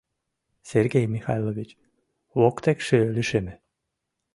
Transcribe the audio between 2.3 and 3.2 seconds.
воктекше